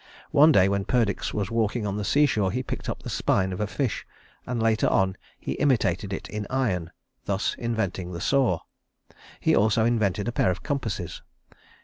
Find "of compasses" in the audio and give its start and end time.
10.49-11.21